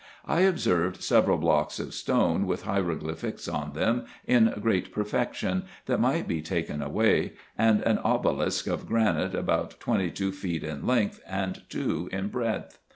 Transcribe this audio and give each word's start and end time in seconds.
I 0.25 0.39
observed 0.41 1.03
several 1.03 1.37
blocks 1.37 1.77
of 1.79 1.93
stones, 1.93 2.45
with 2.47 2.63
hieroglyphics 2.63 3.47
on 3.47 3.73
them 3.73 4.05
in 4.25 4.51
great 4.59 4.91
perfec 4.91 5.35
tion, 5.35 5.65
that 5.85 5.99
might 5.99 6.27
be 6.27 6.41
taken 6.41 6.81
away, 6.81 7.33
and 7.55 7.81
an 7.81 7.99
obelisk 7.99 8.65
of 8.65 8.87
granite 8.87 9.35
about 9.35 9.79
twenty 9.79 10.09
two 10.09 10.31
feet 10.31 10.63
in 10.63 10.87
length, 10.87 11.21
and 11.27 11.61
two 11.69 12.09
in 12.11 12.29
breadth. 12.29 12.79